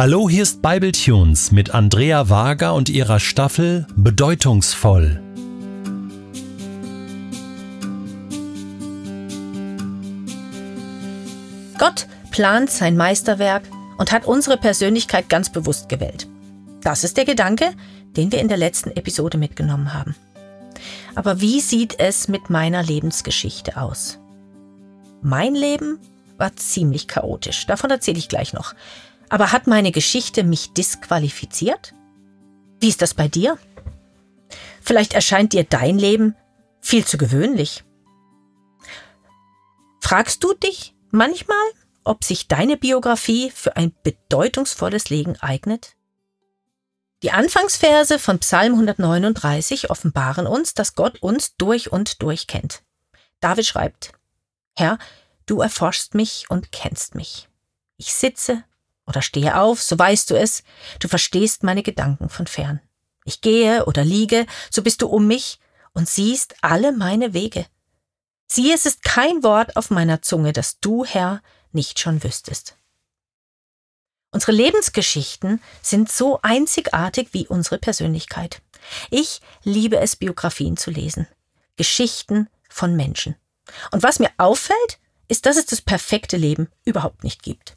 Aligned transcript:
Hallo, 0.00 0.30
hier 0.30 0.44
ist 0.44 0.62
Bibletunes 0.62 1.52
mit 1.52 1.74
Andrea 1.74 2.30
Wager 2.30 2.72
und 2.72 2.88
ihrer 2.88 3.20
Staffel 3.20 3.86
Bedeutungsvoll. 3.96 5.20
Gott 11.76 12.06
plant 12.30 12.70
sein 12.70 12.96
Meisterwerk 12.96 13.64
und 13.98 14.10
hat 14.10 14.24
unsere 14.24 14.56
Persönlichkeit 14.56 15.28
ganz 15.28 15.52
bewusst 15.52 15.90
gewählt. 15.90 16.26
Das 16.80 17.04
ist 17.04 17.18
der 17.18 17.26
Gedanke, 17.26 17.70
den 18.16 18.32
wir 18.32 18.40
in 18.40 18.48
der 18.48 18.56
letzten 18.56 18.92
Episode 18.92 19.36
mitgenommen 19.36 19.92
haben. 19.92 20.16
Aber 21.14 21.42
wie 21.42 21.60
sieht 21.60 22.00
es 22.00 22.26
mit 22.26 22.48
meiner 22.48 22.82
Lebensgeschichte 22.82 23.76
aus? 23.76 24.18
Mein 25.20 25.54
Leben 25.54 25.98
war 26.38 26.56
ziemlich 26.56 27.06
chaotisch, 27.06 27.66
davon 27.66 27.90
erzähle 27.90 28.16
ich 28.16 28.30
gleich 28.30 28.54
noch. 28.54 28.72
Aber 29.30 29.52
hat 29.52 29.66
meine 29.66 29.92
Geschichte 29.92 30.42
mich 30.42 30.72
disqualifiziert? 30.72 31.94
Wie 32.80 32.88
ist 32.88 33.00
das 33.00 33.14
bei 33.14 33.28
dir? 33.28 33.58
Vielleicht 34.82 35.14
erscheint 35.14 35.52
dir 35.52 35.64
dein 35.64 35.98
Leben 35.98 36.34
viel 36.80 37.06
zu 37.06 37.16
gewöhnlich. 37.16 37.84
Fragst 40.00 40.42
du 40.42 40.52
dich 40.54 40.94
manchmal, 41.10 41.56
ob 42.02 42.24
sich 42.24 42.48
deine 42.48 42.76
Biografie 42.76 43.50
für 43.50 43.76
ein 43.76 43.94
bedeutungsvolles 44.02 45.10
Leben 45.10 45.36
eignet? 45.36 45.94
Die 47.22 47.30
Anfangsverse 47.30 48.18
von 48.18 48.40
Psalm 48.40 48.72
139 48.72 49.90
offenbaren 49.90 50.46
uns, 50.46 50.74
dass 50.74 50.94
Gott 50.94 51.22
uns 51.22 51.54
durch 51.56 51.92
und 51.92 52.22
durch 52.22 52.46
kennt. 52.46 52.82
David 53.40 53.66
schreibt, 53.66 54.12
Herr, 54.74 54.98
du 55.46 55.60
erforschst 55.60 56.14
mich 56.14 56.46
und 56.48 56.72
kennst 56.72 57.14
mich. 57.14 57.48
Ich 57.96 58.14
sitze 58.14 58.64
oder 59.10 59.22
stehe 59.22 59.60
auf, 59.60 59.82
so 59.82 59.98
weißt 59.98 60.30
du 60.30 60.38
es, 60.38 60.62
du 61.00 61.08
verstehst 61.08 61.64
meine 61.64 61.82
Gedanken 61.82 62.30
von 62.30 62.46
fern. 62.46 62.80
Ich 63.24 63.40
gehe 63.40 63.84
oder 63.84 64.04
liege, 64.04 64.46
so 64.70 64.82
bist 64.82 65.02
du 65.02 65.08
um 65.08 65.26
mich 65.26 65.58
und 65.92 66.08
siehst 66.08 66.54
alle 66.62 66.92
meine 66.92 67.34
Wege. 67.34 67.66
Sieh, 68.46 68.72
es 68.72 68.86
ist 68.86 69.02
kein 69.02 69.42
Wort 69.42 69.76
auf 69.76 69.90
meiner 69.90 70.22
Zunge, 70.22 70.52
das 70.52 70.78
du, 70.78 71.04
Herr, 71.04 71.42
nicht 71.72 71.98
schon 71.98 72.22
wüsstest. 72.22 72.76
Unsere 74.30 74.52
Lebensgeschichten 74.52 75.60
sind 75.82 76.10
so 76.10 76.38
einzigartig 76.42 77.30
wie 77.32 77.48
unsere 77.48 77.78
Persönlichkeit. 77.78 78.62
Ich 79.10 79.40
liebe 79.64 79.98
es, 79.98 80.14
Biografien 80.14 80.76
zu 80.76 80.92
lesen. 80.92 81.26
Geschichten 81.76 82.48
von 82.68 82.94
Menschen. 82.94 83.34
Und 83.90 84.04
was 84.04 84.20
mir 84.20 84.30
auffällt, 84.38 85.00
ist, 85.26 85.46
dass 85.46 85.56
es 85.56 85.66
das 85.66 85.82
perfekte 85.82 86.36
Leben 86.36 86.68
überhaupt 86.84 87.24
nicht 87.24 87.42
gibt 87.42 87.76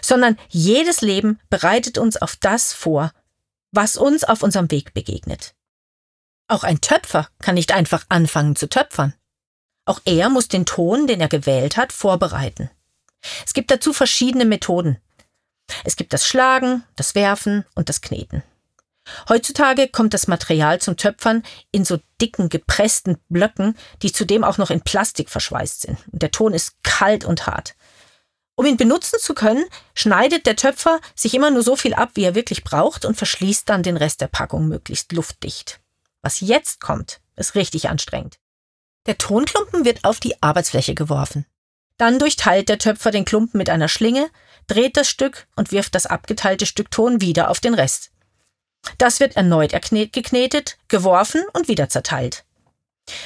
sondern 0.00 0.38
jedes 0.48 1.00
Leben 1.00 1.40
bereitet 1.50 1.98
uns 1.98 2.16
auf 2.16 2.36
das 2.36 2.72
vor, 2.72 3.12
was 3.72 3.96
uns 3.96 4.24
auf 4.24 4.42
unserem 4.42 4.70
Weg 4.70 4.94
begegnet. 4.94 5.54
Auch 6.48 6.64
ein 6.64 6.80
Töpfer 6.80 7.28
kann 7.40 7.54
nicht 7.54 7.72
einfach 7.72 8.04
anfangen 8.08 8.56
zu 8.56 8.68
töpfern. 8.68 9.14
Auch 9.86 10.00
er 10.04 10.28
muss 10.28 10.48
den 10.48 10.66
Ton, 10.66 11.06
den 11.06 11.20
er 11.20 11.28
gewählt 11.28 11.76
hat, 11.76 11.92
vorbereiten. 11.92 12.70
Es 13.46 13.54
gibt 13.54 13.70
dazu 13.70 13.92
verschiedene 13.92 14.44
Methoden. 14.44 14.98
Es 15.84 15.96
gibt 15.96 16.12
das 16.12 16.26
Schlagen, 16.26 16.84
das 16.96 17.14
Werfen 17.14 17.64
und 17.74 17.88
das 17.88 18.00
Kneten. 18.00 18.42
Heutzutage 19.28 19.88
kommt 19.88 20.14
das 20.14 20.28
Material 20.28 20.80
zum 20.80 20.96
Töpfern 20.96 21.42
in 21.70 21.84
so 21.84 21.98
dicken, 22.20 22.48
gepressten 22.48 23.18
Blöcken, 23.28 23.76
die 24.02 24.12
zudem 24.12 24.44
auch 24.44 24.56
noch 24.56 24.70
in 24.70 24.80
Plastik 24.80 25.28
verschweißt 25.28 25.82
sind. 25.82 25.98
Und 26.10 26.22
der 26.22 26.30
Ton 26.30 26.54
ist 26.54 26.82
kalt 26.82 27.24
und 27.24 27.46
hart. 27.46 27.74
Um 28.56 28.66
ihn 28.66 28.76
benutzen 28.76 29.18
zu 29.18 29.34
können, 29.34 29.64
schneidet 29.94 30.46
der 30.46 30.56
Töpfer 30.56 31.00
sich 31.14 31.34
immer 31.34 31.50
nur 31.50 31.62
so 31.62 31.76
viel 31.76 31.94
ab, 31.94 32.10
wie 32.14 32.24
er 32.24 32.34
wirklich 32.34 32.62
braucht 32.62 33.04
und 33.04 33.16
verschließt 33.16 33.68
dann 33.68 33.82
den 33.82 33.96
Rest 33.96 34.20
der 34.20 34.28
Packung 34.28 34.68
möglichst 34.68 35.12
luftdicht. 35.12 35.80
Was 36.22 36.40
jetzt 36.40 36.80
kommt, 36.80 37.20
ist 37.36 37.54
richtig 37.56 37.88
anstrengend. 37.88 38.38
Der 39.06 39.18
Tonklumpen 39.18 39.84
wird 39.84 40.04
auf 40.04 40.20
die 40.20 40.40
Arbeitsfläche 40.42 40.94
geworfen. 40.94 41.46
Dann 41.98 42.18
durchteilt 42.18 42.68
der 42.68 42.78
Töpfer 42.78 43.10
den 43.10 43.24
Klumpen 43.24 43.58
mit 43.58 43.70
einer 43.70 43.88
Schlinge, 43.88 44.30
dreht 44.66 44.96
das 44.96 45.08
Stück 45.08 45.46
und 45.56 45.72
wirft 45.72 45.94
das 45.94 46.06
abgeteilte 46.06 46.66
Stück 46.66 46.90
Ton 46.90 47.20
wieder 47.20 47.50
auf 47.50 47.60
den 47.60 47.74
Rest. 47.74 48.10
Das 48.98 49.20
wird 49.20 49.36
erneut 49.36 49.72
geknetet, 49.72 50.78
geworfen 50.88 51.42
und 51.52 51.68
wieder 51.68 51.88
zerteilt. 51.88 52.44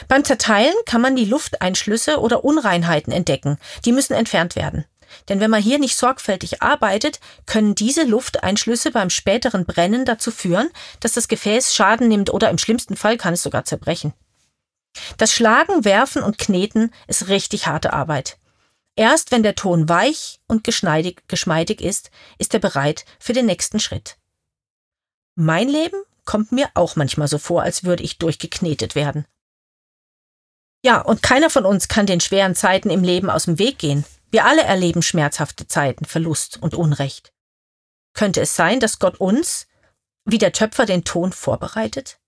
Beim 0.09 0.25
Zerteilen 0.25 0.75
kann 0.87 1.01
man 1.01 1.17
die 1.17 1.25
Lufteinschlüsse 1.25 2.19
oder 2.19 2.45
Unreinheiten 2.45 3.13
entdecken. 3.13 3.59
Die 3.85 3.93
müssen 3.93 4.15
entfernt 4.15 4.57
werden. 4.57 4.85
Denn 5.29 5.41
wenn 5.41 5.51
man 5.51 5.63
hier 5.63 5.79
nicht 5.79 5.97
sorgfältig 5.97 6.63
arbeitet, 6.63 7.21
können 7.47 7.75
diese 7.75 8.05
Lufteinschlüsse 8.05 8.91
beim 8.91 9.11
späteren 9.11 9.65
Brennen 9.67 10.05
dazu 10.05 10.31
führen, 10.31 10.71
dass 11.01 11.13
das 11.13 11.29
Gefäß 11.29 11.75
Schaden 11.75 12.09
nimmt 12.09 12.33
oder 12.33 12.51
im 12.51 12.59
schlimmsten 12.59 12.97
Fall 12.97 13.17
kann 13.17 13.35
es 13.35 13.43
sogar 13.43 13.65
zerbrechen. 13.65 14.13
Das 15.17 15.33
Schlagen, 15.33 15.85
Werfen 15.85 16.23
und 16.23 16.39
Kneten 16.39 16.93
ist 17.07 17.29
richtig 17.29 17.67
harte 17.67 17.93
Arbeit. 17.93 18.39
Erst 18.97 19.31
wenn 19.31 19.45
der 19.45 19.55
Ton 19.55 19.89
weich 19.89 20.41
und 20.49 20.65
geschmeidig 20.65 21.81
ist, 21.81 22.11
ist 22.39 22.53
er 22.55 22.61
bereit 22.61 23.05
für 23.21 23.33
den 23.33 23.47
nächsten 23.47 23.79
Schritt. 23.79 24.17
Mein 25.37 25.69
Leben 25.69 26.03
kommt 26.25 26.51
mir 26.51 26.69
auch 26.75 26.97
manchmal 26.97 27.29
so 27.29 27.39
vor, 27.39 27.63
als 27.63 27.85
würde 27.85 28.03
ich 28.03 28.19
durchgeknetet 28.19 28.97
werden. 28.97 29.25
Ja, 30.85 31.01
und 31.01 31.23
keiner 31.23 31.49
von 31.49 31.65
uns 31.65 31.89
kann 31.89 32.07
den 32.07 32.21
schweren 32.21 32.55
Zeiten 32.55 32.91
im 32.91 33.03
Leben 33.03 33.31
aus 33.31 33.45
dem 33.45 33.59
Weg 33.59 33.79
gehen. 33.79 34.05
Wir 34.31 34.45
alle 34.45 34.63
erleben 34.63 35.03
schmerzhafte 35.03 35.67
Zeiten, 35.67 36.05
Verlust 36.05 36.63
und 36.63 36.75
Unrecht. 36.75 37.33
Könnte 38.13 38.41
es 38.41 38.57
sein, 38.57 38.81
dass 38.81 38.99
Gott 38.99 39.21
uns, 39.21 39.67
wie 40.25 40.39
der 40.39 40.53
Töpfer 40.53 40.87
den 40.87 41.05
Ton 41.05 41.33
vorbereitet? 41.33 42.19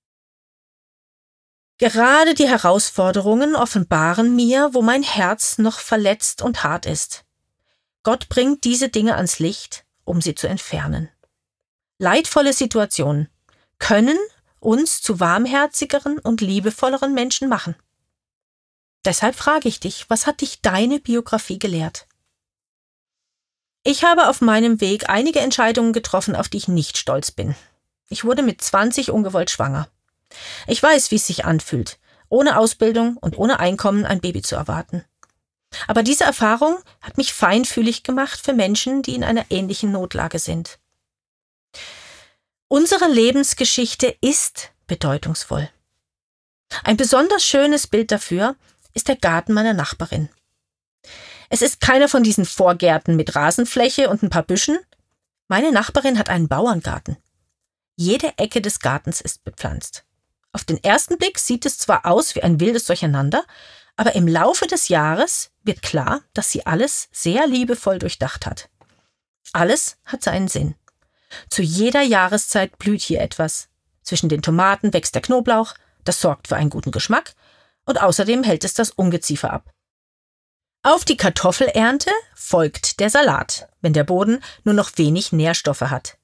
Gerade 1.78 2.34
die 2.34 2.49
Herausforderungen 2.49 3.56
offenbaren 3.56 4.37
mir, 4.37 4.71
wo 4.72 4.83
mein 4.83 5.03
Herz 5.03 5.59
noch 5.59 5.78
verletzt 5.78 6.43
und 6.43 6.62
hart 6.62 6.87
ist. 6.87 7.25
Gott 8.03 8.28
bringt 8.28 8.65
diese 8.65 8.89
Dinge 8.89 9.16
ans 9.16 9.39
Licht, 9.39 9.84
um 10.05 10.21
sie 10.21 10.34
zu 10.34 10.47
entfernen. 10.47 11.10
Leidvolle 11.99 12.53
Situationen 12.53 13.28
können 13.78 14.19
uns 14.59 15.03
zu 15.03 15.21
warmherzigeren 15.21 16.19
und 16.19 16.41
liebevolleren 16.41 17.15
Menschen 17.15 17.49
machen. 17.49 17.75
Deshalb 19.05 19.34
frage 19.34 19.69
ich 19.69 19.81
dich, 19.81 20.09
was 20.09 20.27
hat 20.27 20.41
dich 20.43 20.61
deine 20.61 21.00
Biografie 21.00 21.59
gelehrt? 21.59 22.06
Ich 23.83 24.05
habe 24.05 24.28
auf 24.28 24.43
meinem 24.43 24.81
Weg 24.81 25.09
einige 25.09 25.41
Entscheidungen 25.41 25.93
getroffen, 25.93 26.37
auf 26.37 26.49
die 26.49 26.59
ich 26.59 26.69
nicht 26.69 26.99
stolz 26.99 27.31
bin. 27.31 27.55
Ich 28.10 28.25
wurde 28.25 28.43
mit 28.43 28.60
20 28.60 29.10
ungewollt 29.10 29.50
schwanger. 29.50 29.89
Ich 30.66 30.83
weiß, 30.83 31.10
wie 31.10 31.16
es 31.16 31.27
sich 31.27 31.44
anfühlt, 31.47 31.99
ohne 32.28 32.59
Ausbildung 32.59 33.16
und 33.16 33.39
ohne 33.39 33.59
Einkommen 33.59 34.05
ein 34.05 34.21
Baby 34.21 34.43
zu 34.43 34.55
erwarten. 34.55 35.05
Aber 35.87 36.03
diese 36.03 36.25
Erfahrung 36.25 36.78
hat 37.00 37.16
mich 37.16 37.33
feinfühlig 37.33 38.03
gemacht 38.03 38.41
für 38.41 38.53
Menschen, 38.53 39.03
die 39.03 39.15
in 39.15 39.25
einer 39.25 39.47
ähnlichen 39.50 39.93
Notlage 39.93 40.39
sind. 40.39 40.78
Unsere 42.69 43.09
Lebensgeschichte 43.09 44.15
ist 44.21 44.71
bedeutungsvoll. 44.87 45.71
Ein 46.84 46.97
besonders 46.97 47.44
schönes 47.44 47.87
Bild 47.87 48.12
dafür 48.12 48.56
ist 48.95 49.09
der 49.09 49.17
Garten 49.17 49.53
meiner 49.53 49.75
Nachbarin. 49.75 50.28
Es 51.49 51.62
ist 51.62 51.81
keiner 51.81 52.09
von 52.09 52.23
diesen 52.23 52.45
Vorgärten 52.45 53.17
mit 53.17 53.34
Rasenfläche 53.34 54.09
und 54.09 54.23
ein 54.23 54.31
paar 54.31 54.45
Büschen. 54.45 54.78
Meine 55.49 55.73
Nachbarin 55.73 56.19
hat 56.19 56.28
einen 56.28 56.49
Bauerngarten. 56.49 57.17
Jede 57.97 58.39
Ecke 58.39 58.61
des 58.61 58.78
Gartens 58.78 59.21
ist 59.21 59.45
bepflanzt. 59.45 60.05
Auf 60.53 60.65
den 60.65 60.83
ersten 60.83 61.19
Blick 61.19 61.39
sieht 61.39 61.67
es 61.67 61.78
zwar 61.78 62.06
aus 62.06 62.34
wie 62.34 62.43
ein 62.43 62.61
wildes 62.61 62.84
Durcheinander, 62.87 63.45
aber 63.97 64.15
im 64.15 64.27
Laufe 64.27 64.67
des 64.67 64.89
Jahres 64.89 65.51
wird 65.62 65.83
klar, 65.83 66.22
dass 66.33 66.51
sie 66.51 66.67
alles 66.67 67.09
sehr 67.12 67.47
liebevoll 67.47 67.98
durchdacht 67.98 68.47
hat. 68.47 68.69
Alles 69.53 69.98
hat 70.07 70.22
seinen 70.22 70.48
Sinn. 70.48 70.75
Zu 71.48 71.63
jeder 71.63 72.03
Jahreszeit 72.03 72.78
blüht 72.78 73.03
hier 73.03 73.21
etwas. 73.21 73.69
Zwischen 74.03 74.28
den 74.28 74.42
Tomaten 74.42 74.92
wächst 74.92 75.15
der 75.15 75.22
Knoblauch, 75.22 75.75
das 76.04 76.21
sorgt 76.21 76.48
für 76.48 76.57
einen 76.57 76.71
guten 76.71 76.91
Geschmack, 76.91 77.34
und 77.91 78.01
außerdem 78.01 78.42
hält 78.42 78.65
es 78.65 78.72
das 78.72 78.91
Ungeziefer 78.91 79.53
ab. 79.53 79.71
Auf 80.83 81.04
die 81.04 81.19
Kartoffelernte 81.19 82.10
folgt 82.34 83.01
der 83.01 83.10
Salat, 83.10 83.69
wenn 83.83 83.92
der 83.92 84.04
Boden 84.04 84.42
nur 84.65 84.75
noch 84.75 84.97
wenig 84.97 85.33
Nährstoffe 85.33 85.83
hat. 85.83 86.16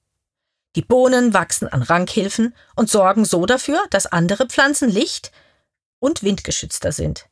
Die 0.76 0.82
Bohnen 0.82 1.34
wachsen 1.34 1.68
an 1.68 1.82
Rankhilfen 1.82 2.54
und 2.74 2.88
sorgen 2.88 3.24
so 3.24 3.44
dafür, 3.44 3.84
dass 3.90 4.06
andere 4.06 4.46
Pflanzen 4.46 4.88
licht- 4.88 5.32
und 5.98 6.22
windgeschützter 6.22 6.92
sind. 6.92 7.26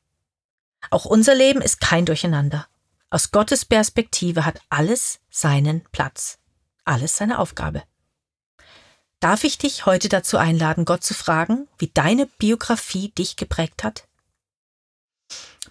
Auch 0.90 1.06
unser 1.06 1.34
Leben 1.34 1.62
ist 1.62 1.80
kein 1.80 2.04
Durcheinander. 2.04 2.66
Aus 3.08 3.30
Gottes 3.30 3.64
Perspektive 3.64 4.44
hat 4.44 4.60
alles 4.68 5.20
seinen 5.30 5.84
Platz, 5.92 6.38
alles 6.84 7.16
seine 7.16 7.38
Aufgabe. 7.38 7.82
Darf 9.20 9.44
ich 9.44 9.56
dich 9.56 9.86
heute 9.86 10.10
dazu 10.10 10.36
einladen, 10.36 10.84
Gott 10.84 11.04
zu 11.04 11.14
fragen, 11.14 11.68
wie 11.78 11.90
deine 11.94 12.26
Biografie 12.26 13.10
dich 13.10 13.36
geprägt 13.36 13.84
hat? 13.84 14.06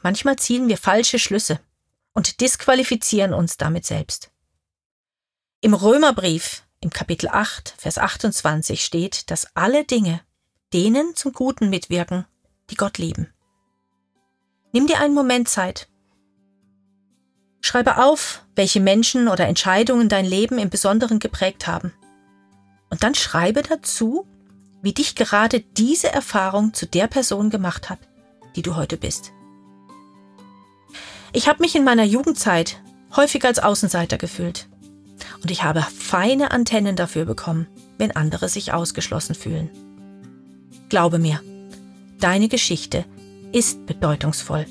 Manchmal 0.04 0.36
ziehen 0.36 0.68
wir 0.68 0.78
falsche 0.78 1.18
Schlüsse 1.18 1.60
und 2.14 2.42
disqualifizieren 2.42 3.34
uns 3.34 3.58
damit 3.58 3.86
selbst. 3.86 4.32
Im 5.62 5.74
Römerbrief, 5.74 6.64
im 6.82 6.90
Kapitel 6.90 7.30
8, 7.30 7.74
Vers 7.78 7.98
28 7.98 8.84
steht, 8.84 9.32
dass 9.32 9.48
alle 9.56 9.86
Dinge 9.86 10.20
denen 10.74 11.16
zum 11.16 11.32
Guten 11.32 11.70
mitwirken, 11.70 12.26
die 12.70 12.76
Gott 12.76 12.98
lieben. 12.98 13.34
Nimm 14.74 14.88
dir 14.88 15.00
einen 15.00 15.14
Moment 15.14 15.48
Zeit. 15.48 15.88
Schreibe 17.62 18.04
auf, 18.04 18.44
welche 18.56 18.82
Menschen 18.82 19.30
oder 19.30 19.48
Entscheidungen 19.48 20.10
dein 20.10 20.26
Leben 20.26 20.58
im 20.58 20.70
Besonderen 20.70 21.20
geprägt 21.20 21.66
haben. 21.66 21.94
Und 22.90 23.04
dann 23.04 23.16
schreibe 23.16 23.62
dazu, 23.62 24.28
wie 24.82 24.94
dich 24.94 25.16
gerade 25.16 25.62
diese 25.62 26.12
Erfahrung 26.12 26.74
zu 26.74 26.88
der 26.88 27.08
Person 27.08 27.50
gemacht 27.50 27.90
hat, 27.90 28.00
die 28.58 28.62
du 28.64 28.76
heute 28.76 28.98
bist. 28.98 29.32
Ich 31.36 31.48
habe 31.48 31.62
mich 31.62 31.76
in 31.76 31.84
meiner 31.84 32.04
Jugendzeit 32.04 32.80
häufig 33.16 33.44
als 33.44 33.58
Außenseiter 33.58 34.18
gefühlt. 34.18 34.68
Und 35.42 35.50
ich 35.50 35.64
habe 35.64 35.82
feine 35.82 36.52
Antennen 36.52 36.96
dafür 36.96 37.26
bekommen, 37.26 37.68
wenn 37.98 38.16
andere 38.16 38.48
sich 38.48 38.72
ausgeschlossen 38.72 39.34
fühlen. 39.34 39.70
Glaube 40.90 41.18
mir, 41.18 41.42
deine 42.20 42.50
Geschichte 42.50 43.04
ist 43.52 43.86
bedeutungsvoll 43.88 44.68